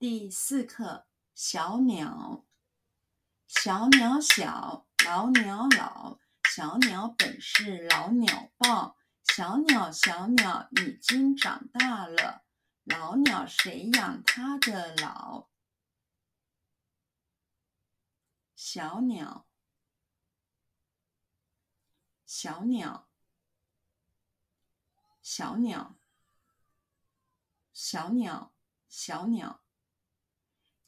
[0.00, 2.46] 第四课小鸟，
[3.46, 6.18] 小鸟小，老鸟老，
[6.48, 8.96] 小鸟本是老鸟报。
[9.24, 12.46] 小鸟小鸟，已经长大了，
[12.84, 15.50] 老鸟谁养它的老？
[18.56, 19.46] 小鸟，
[22.24, 23.06] 小鸟，
[25.20, 25.94] 小鸟，
[27.74, 28.54] 小鸟，
[28.88, 29.62] 小鸟，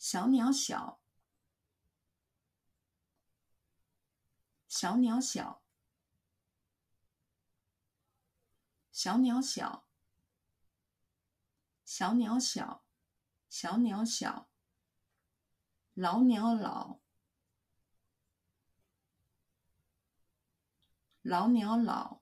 [0.02, 1.00] 小鸟小，
[4.66, 5.62] 小鸟小，
[8.90, 9.86] 小鸟小，
[11.84, 12.84] 小鸟小，
[13.48, 14.50] 小鸟小，
[15.94, 17.00] 老鸟老。
[21.22, 22.20] 老鸟老，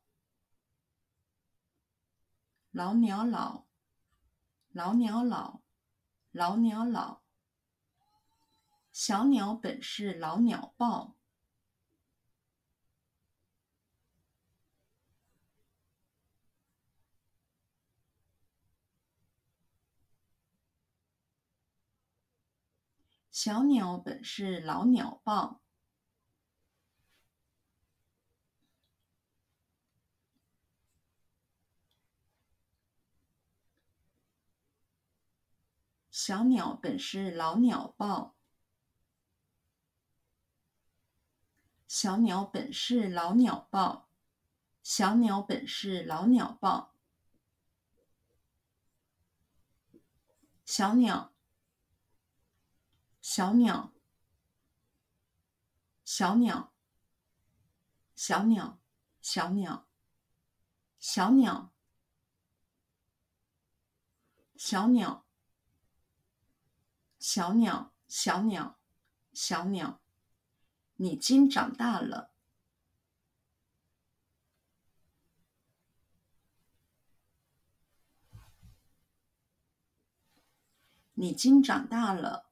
[2.73, 3.67] 老鸟老，
[4.69, 5.63] 老鸟老，
[6.33, 7.23] 老鸟老。
[9.01, 11.17] 小鸟本是老鸟报。
[23.31, 25.63] 小鸟本是老鸟报。
[36.11, 38.37] 小鸟本是老鸟报，
[41.91, 44.09] 小鸟本是老鸟报，
[44.81, 46.95] 小鸟本是老鸟报，
[50.65, 51.33] 小鸟，
[53.21, 53.93] 小鸟，
[56.05, 56.73] 小鸟，
[58.15, 58.79] 小鸟，
[59.21, 59.89] 小鸟，
[61.01, 61.73] 小鸟，
[64.57, 65.27] 小鸟。
[67.19, 68.79] 小鸟，小鸟，
[69.33, 70.00] 小鸟，
[71.03, 72.31] 你今长大了。
[81.15, 82.51] 你今长大了。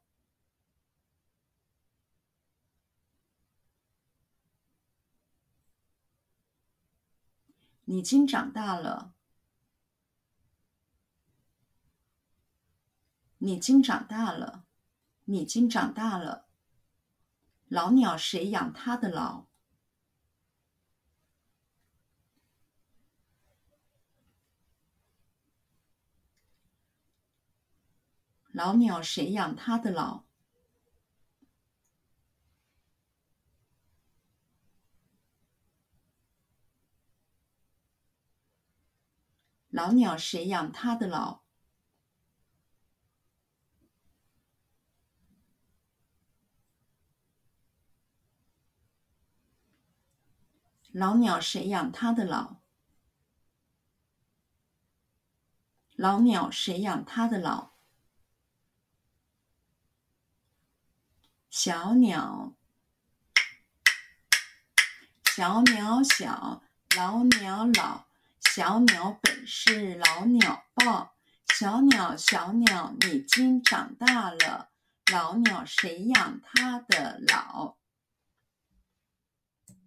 [7.85, 9.13] 你今长大了。
[13.41, 14.65] 你今长大了，
[15.27, 16.48] 你今长大了。
[17.69, 19.47] 老鸟谁养它的老？
[28.53, 30.25] 老鸟谁养它的老？
[39.69, 41.48] 老鸟谁养它的老？
[50.93, 52.57] 老鸟谁养它的老？
[55.95, 57.73] 老鸟谁养它的老？
[61.51, 62.55] 小鸟，
[65.25, 66.63] 小鸟小，
[66.97, 68.07] 老鸟老，
[68.41, 71.15] 小鸟本是老鸟报。
[71.55, 74.71] 小鸟小鸟，你今长大了，
[75.11, 77.78] 老鸟谁养它的老？